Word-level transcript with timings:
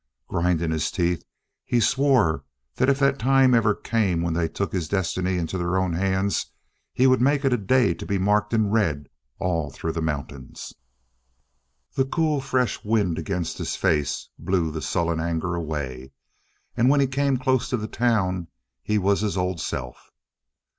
Grinding 0.29 0.71
his 0.71 0.89
teeth, 0.89 1.23
he 1.63 1.79
swore 1.79 2.43
that 2.77 2.89
if 2.89 2.97
that 2.97 3.19
time 3.19 3.53
ever 3.53 3.75
came 3.75 4.23
when 4.23 4.33
they 4.33 4.47
took 4.47 4.73
his 4.73 4.87
destiny 4.87 5.37
into 5.37 5.59
their 5.59 5.77
own 5.77 5.93
hands, 5.93 6.47
he 6.91 7.05
would 7.05 7.21
make 7.21 7.45
it 7.45 7.53
a 7.53 7.57
day 7.57 7.93
to 7.93 8.07
be 8.07 8.17
marked 8.17 8.51
in 8.51 8.71
red 8.71 9.07
all 9.37 9.69
through 9.69 9.91
the 9.91 10.01
mountains! 10.01 10.73
The 11.93 12.05
cool, 12.05 12.41
fresh 12.41 12.83
wind 12.83 13.19
against 13.19 13.59
his 13.59 13.75
face 13.75 14.27
blew 14.39 14.71
the 14.71 14.81
sullen 14.81 15.19
anger 15.19 15.53
away. 15.53 16.13
And 16.75 16.89
when 16.89 16.99
he 16.99 17.05
came 17.05 17.37
close 17.37 17.69
to 17.69 17.77
the 17.77 17.87
town, 17.87 18.47
he 18.81 18.97
was 18.97 19.21
his 19.21 19.37
old 19.37 19.61
self. 19.61 20.09